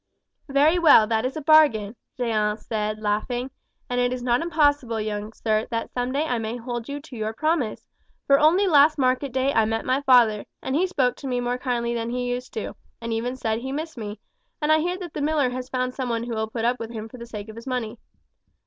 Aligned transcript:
"Very 0.49 0.79
well, 0.79 1.05
that 1.05 1.25
is 1.27 1.37
a 1.37 1.43
bargain," 1.43 1.95
Jeanne 2.17 2.57
said 2.57 2.97
laughing; 2.99 3.51
"and 3.87 4.01
it 4.01 4.11
is 4.11 4.23
not 4.23 4.41
impossible, 4.41 4.99
young 4.99 5.31
sir, 5.31 5.67
that 5.69 5.93
some 5.93 6.11
day 6.11 6.23
I 6.25 6.39
may 6.39 6.57
hold 6.57 6.89
you 6.89 6.99
to 7.01 7.15
your 7.15 7.33
promise, 7.33 7.85
for 8.25 8.39
only 8.39 8.65
last 8.65 8.97
market 8.97 9.31
day 9.31 9.53
I 9.53 9.65
met 9.65 9.85
my 9.85 10.01
father, 10.01 10.45
and 10.63 10.75
he 10.75 10.87
spoke 10.87 11.23
more 11.23 11.59
kindly 11.59 11.91
to 11.91 11.93
me 11.93 11.99
than 11.99 12.09
he 12.09 12.25
used 12.31 12.51
to, 12.55 12.73
and 12.99 13.13
even 13.13 13.35
said 13.35 13.57
that 13.59 13.61
he 13.61 13.71
missed 13.71 13.95
me; 13.95 14.19
and 14.59 14.71
I 14.71 14.79
hear 14.79 14.97
that 14.97 15.13
the 15.13 15.21
miller 15.21 15.51
has 15.51 15.69
found 15.69 15.93
someone 15.93 16.23
who 16.23 16.33
will 16.33 16.49
put 16.49 16.65
up 16.65 16.79
with 16.79 16.89
him 16.89 17.07
for 17.07 17.19
the 17.19 17.27
sake 17.27 17.47
of 17.47 17.55
his 17.55 17.67
money. 17.67 17.99